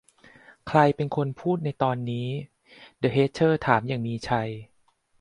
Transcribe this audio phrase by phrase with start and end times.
[0.67, 2.27] 'ใครเป็นคนพูดในตอนนี้?'
[2.99, 4.49] เดอะแฮทเทอร์ถามอย่างมีชัย